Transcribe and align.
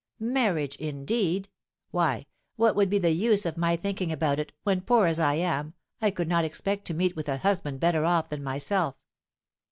"Marriage, 0.19 0.75
indeed! 0.77 1.47
Why, 1.91 2.25
what 2.55 2.75
would 2.75 2.89
be 2.89 2.97
the 2.97 3.11
use 3.11 3.45
of 3.45 3.55
my 3.55 3.75
thinking 3.75 4.11
about 4.11 4.39
it, 4.39 4.51
when, 4.63 4.81
poor 4.81 5.05
as 5.05 5.19
I 5.19 5.35
am, 5.35 5.75
I 6.01 6.09
could 6.09 6.27
not 6.27 6.43
expect 6.43 6.85
to 6.85 6.95
meet 6.95 7.15
with 7.15 7.29
a 7.29 7.37
husband 7.37 7.79
better 7.79 8.03
off 8.03 8.27
than 8.27 8.41
myself? 8.43 8.95